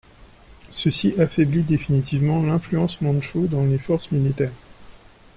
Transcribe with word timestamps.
Ceci 0.71 1.13
affaiblit 1.21 1.61
définitivement 1.61 2.41
l'influence 2.41 3.01
mandchoue 3.01 3.45
dans 3.45 3.65
les 3.65 3.77
forces 3.77 4.09
militaires. 4.09 4.49